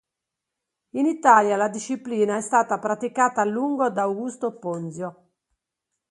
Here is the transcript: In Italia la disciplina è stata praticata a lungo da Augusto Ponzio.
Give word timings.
In 0.95 1.05
Italia 1.05 1.55
la 1.55 1.69
disciplina 1.69 2.35
è 2.35 2.41
stata 2.41 2.79
praticata 2.79 3.41
a 3.41 3.45
lungo 3.45 3.91
da 3.91 4.01
Augusto 4.01 4.57
Ponzio. 4.57 5.29